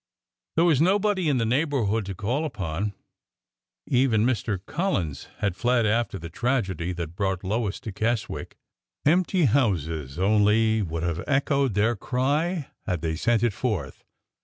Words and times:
There 0.55 0.65
was 0.65 0.81
nobody 0.81 1.29
in 1.29 1.37
the 1.37 1.45
neighborhood 1.45 2.07
to 2.07 2.15
call 2.15 2.43
upon. 2.43 2.95
Even 3.85 4.25
Mr. 4.25 4.59
Collins 4.65 5.27
had 5.37 5.55
fled 5.55 5.85
after 5.85 6.17
the 6.17 6.27
tragedy 6.31 6.91
that 6.93 7.15
brought 7.15 7.43
Lois 7.43 7.79
to 7.81 7.91
Keswick. 7.91 8.57
Empty 9.05 9.45
houses 9.45 10.17
only 10.17 10.81
would 10.81 11.03
have 11.03 11.23
echoed 11.27 11.75
their 11.75 11.95
cry 11.95 12.71
had 12.87 13.01
they 13.01 13.15
sent 13.15 13.43
it 13.43 13.53
forth. 13.53 14.03